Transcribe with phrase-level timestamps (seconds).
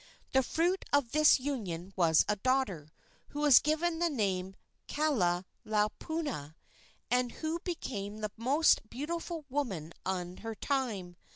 [0.31, 2.91] The fruit of this union was a daughter,
[3.27, 4.55] who was given the name of
[4.95, 6.55] Kahalaopuna,
[7.11, 11.17] and who became the most beautiful woman of her time.